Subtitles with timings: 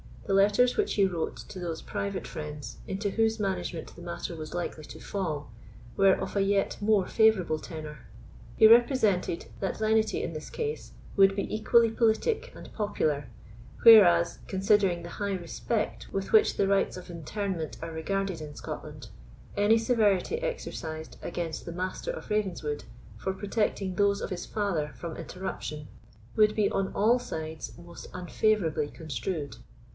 [0.25, 4.53] The letters which he wrote to those private friends into whose management the matter was
[4.53, 5.51] likely to fall
[5.97, 8.05] were of a yet more favourable tenor.
[8.55, 13.27] He represented that lenity in this case would be equally politic and popular,
[13.83, 19.09] whereas, considering the high respect with which the rites of interment are regarded in Scotland,
[19.57, 22.85] any severity exercised against the Master of Ravenswood
[23.17, 25.89] for protecting those of his father from interruption,
[26.37, 29.57] would be on all sides most unfavourably construed.